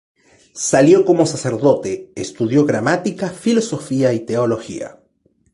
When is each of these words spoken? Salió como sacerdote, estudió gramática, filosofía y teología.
Salió 0.55 1.05
como 1.05 1.27
sacerdote, 1.27 2.11
estudió 2.15 2.65
gramática, 2.65 3.29
filosofía 3.29 4.11
y 4.13 4.21
teología. 4.21 4.99